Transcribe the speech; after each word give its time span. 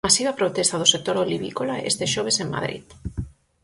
Masiva 0.07 0.31
protesta 0.39 0.79
do 0.81 0.91
sector 0.93 1.15
olivícola 1.25 1.75
este 1.89 2.05
xoves 2.13 2.37
en 2.43 2.47
Madrid. 2.55 2.83